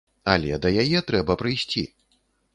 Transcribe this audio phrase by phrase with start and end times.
[0.35, 1.87] Але да яе трэба прыйсці.